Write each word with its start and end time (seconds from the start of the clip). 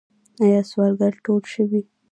آیا 0.43 0.61
سوالګر 0.71 1.13
ټول 1.25 1.41
شوي؟ 1.53 1.81